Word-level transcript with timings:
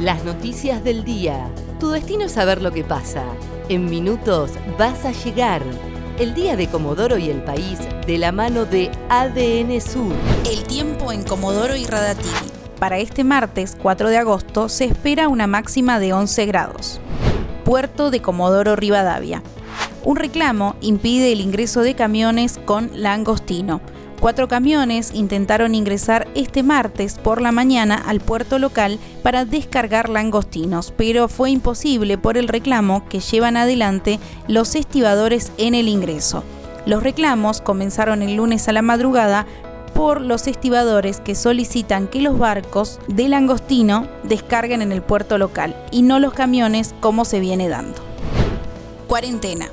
Las 0.00 0.24
noticias 0.24 0.84
del 0.84 1.04
día. 1.04 1.50
Tu 1.80 1.88
destino 1.88 2.24
es 2.24 2.32
saber 2.32 2.60
lo 2.60 2.70
que 2.70 2.84
pasa. 2.84 3.24
En 3.70 3.88
minutos 3.88 4.50
vas 4.78 5.06
a 5.06 5.12
llegar. 5.12 5.62
El 6.18 6.34
día 6.34 6.54
de 6.54 6.68
Comodoro 6.68 7.16
y 7.16 7.30
el 7.30 7.42
país 7.42 7.78
de 8.06 8.18
la 8.18 8.30
mano 8.30 8.66
de 8.66 8.90
ADN 9.08 9.80
Sur. 9.80 10.12
El 10.50 10.64
tiempo 10.64 11.12
en 11.12 11.22
Comodoro 11.22 11.76
y 11.76 11.86
Radatili. 11.86 12.30
Para 12.78 12.98
este 12.98 13.24
martes 13.24 13.74
4 13.80 14.10
de 14.10 14.18
agosto 14.18 14.68
se 14.68 14.84
espera 14.84 15.28
una 15.28 15.46
máxima 15.46 15.98
de 15.98 16.12
11 16.12 16.44
grados. 16.44 17.00
Puerto 17.64 18.10
de 18.10 18.20
Comodoro 18.20 18.76
Rivadavia. 18.76 19.42
Un 20.06 20.14
reclamo 20.14 20.76
impide 20.82 21.32
el 21.32 21.40
ingreso 21.40 21.82
de 21.82 21.96
camiones 21.96 22.60
con 22.64 22.90
langostino. 22.94 23.80
Cuatro 24.20 24.46
camiones 24.46 25.12
intentaron 25.12 25.74
ingresar 25.74 26.28
este 26.36 26.62
martes 26.62 27.16
por 27.16 27.42
la 27.42 27.50
mañana 27.50 27.96
al 27.96 28.20
puerto 28.20 28.60
local 28.60 29.00
para 29.24 29.44
descargar 29.44 30.08
langostinos, 30.08 30.94
pero 30.96 31.26
fue 31.26 31.50
imposible 31.50 32.18
por 32.18 32.38
el 32.38 32.46
reclamo 32.46 33.08
que 33.08 33.18
llevan 33.18 33.56
adelante 33.56 34.20
los 34.46 34.76
estibadores 34.76 35.50
en 35.58 35.74
el 35.74 35.88
ingreso. 35.88 36.44
Los 36.86 37.02
reclamos 37.02 37.60
comenzaron 37.60 38.22
el 38.22 38.36
lunes 38.36 38.68
a 38.68 38.72
la 38.72 38.82
madrugada 38.82 39.44
por 39.92 40.20
los 40.20 40.46
estibadores 40.46 41.18
que 41.18 41.34
solicitan 41.34 42.06
que 42.06 42.22
los 42.22 42.38
barcos 42.38 43.00
de 43.08 43.28
langostino 43.28 44.06
descarguen 44.22 44.82
en 44.82 44.92
el 44.92 45.02
puerto 45.02 45.36
local 45.36 45.74
y 45.90 46.02
no 46.02 46.20
los 46.20 46.32
camiones 46.32 46.94
como 47.00 47.24
se 47.24 47.40
viene 47.40 47.68
dando. 47.68 47.98
Cuarentena 49.08 49.66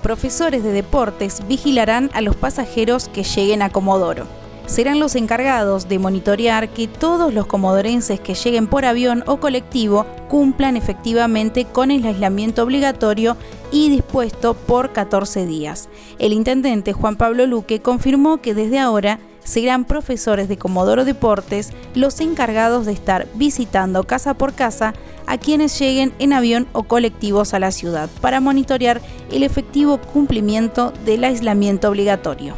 profesores 0.00 0.62
de 0.62 0.72
deportes 0.72 1.46
vigilarán 1.46 2.10
a 2.12 2.20
los 2.20 2.36
pasajeros 2.36 3.08
que 3.08 3.22
lleguen 3.22 3.62
a 3.62 3.70
Comodoro. 3.70 4.26
Serán 4.66 5.00
los 5.00 5.16
encargados 5.16 5.88
de 5.88 5.98
monitorear 5.98 6.68
que 6.68 6.86
todos 6.86 7.34
los 7.34 7.46
comodorenses 7.46 8.20
que 8.20 8.34
lleguen 8.34 8.68
por 8.68 8.84
avión 8.84 9.24
o 9.26 9.38
colectivo 9.38 10.06
cumplan 10.28 10.76
efectivamente 10.76 11.64
con 11.64 11.90
el 11.90 12.04
aislamiento 12.06 12.62
obligatorio 12.62 13.36
y 13.72 13.90
dispuesto 13.90 14.54
por 14.54 14.92
14 14.92 15.44
días. 15.44 15.88
El 16.20 16.32
intendente 16.32 16.92
Juan 16.92 17.16
Pablo 17.16 17.46
Luque 17.46 17.80
confirmó 17.80 18.40
que 18.40 18.54
desde 18.54 18.78
ahora 18.78 19.18
serán 19.42 19.84
profesores 19.84 20.48
de 20.48 20.56
Comodoro 20.56 21.04
Deportes 21.04 21.72
los 21.94 22.20
encargados 22.20 22.86
de 22.86 22.92
estar 22.92 23.26
visitando 23.34 24.04
casa 24.04 24.34
por 24.34 24.54
casa 24.54 24.94
a 25.30 25.38
quienes 25.38 25.78
lleguen 25.78 26.12
en 26.18 26.32
avión 26.32 26.66
o 26.72 26.82
colectivos 26.82 27.54
a 27.54 27.60
la 27.60 27.70
ciudad 27.70 28.10
para 28.20 28.40
monitorear 28.40 29.00
el 29.30 29.44
efectivo 29.44 29.98
cumplimiento 29.98 30.92
del 31.04 31.22
aislamiento 31.22 31.88
obligatorio. 31.88 32.54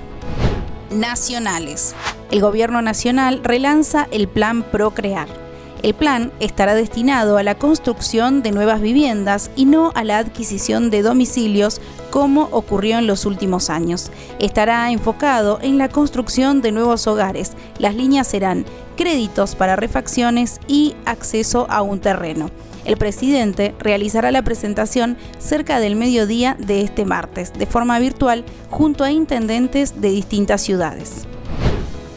Nacionales. 0.91 1.95
El 2.31 2.41
Gobierno 2.41 2.81
Nacional 2.81 3.41
relanza 3.45 4.09
el 4.11 4.27
Plan 4.27 4.63
Procrear 4.63 5.42
el 5.83 5.95
plan 5.95 6.33
estará 6.39 6.75
destinado 6.75 7.39
a 7.39 7.43
la 7.43 7.57
construcción 7.57 8.43
de 8.43 8.53
nuevas 8.53 8.81
viviendas 8.81 9.51
y 9.57 9.65
no 9.65 9.91
a 9.95 10.05
la 10.05 10.19
adquisición 10.19 10.91
de 10.91 11.03
domicilios 11.03 11.81
como 12.11 12.45
ocurrió 12.53 12.99
en 12.99 13.07
los 13.07 13.27
últimos 13.27 13.69
años. 13.69 14.11
Estará 14.39 14.91
enfocado 14.93 15.59
en 15.61 15.79
la 15.79 15.89
construcción 15.89 16.63
de 16.63 16.73
nuevos 16.73 17.07
hogares. 17.07 17.53
Las 17.79 17.97
líneas 17.97 18.29
serán 18.29 18.65
créditos 18.97 19.57
para 19.57 19.77
refacciones 19.77 20.61
y 20.69 20.95
acceso 21.05 21.67
a 21.69 21.83
un 21.83 22.01
terreno. 22.01 22.51
El 22.85 22.97
presidente 22.97 23.75
realizará 23.79 24.31
la 24.31 24.43
presentación 24.43 25.17
cerca 25.39 25.81
del 25.81 25.97
mediodía 25.97 26.57
de 26.59 26.83
este 26.83 27.05
martes, 27.05 27.53
de 27.53 27.67
forma 27.67 27.99
virtual, 27.99 28.45
junto 28.71 29.05
a 29.05 29.13
intendentes 29.13 30.01
de 30.01 30.11
distintas 30.11 30.63
ciudades. 30.63 31.27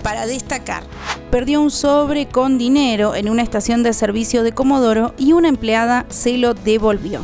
Para 0.06 0.28
destacar, 0.28 0.84
perdió 1.32 1.60
un 1.60 1.72
sobre 1.72 2.28
con 2.28 2.60
dinero 2.60 3.16
en 3.16 3.28
una 3.28 3.42
estación 3.42 3.82
de 3.82 3.92
servicio 3.92 4.44
de 4.44 4.52
Comodoro 4.52 5.16
y 5.18 5.34
una 5.34 5.50
empleada 5.50 6.06
se 6.10 6.38
lo 6.38 6.54
devolvió. 6.54 7.22